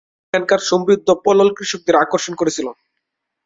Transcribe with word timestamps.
এখানকার 0.27 0.59
সমৃদ্ধ 0.69 1.07
পলল 1.23 1.49
কৃষকদের 1.57 1.95
আকর্ষণ 2.03 2.33
করেছিল। 2.37 2.67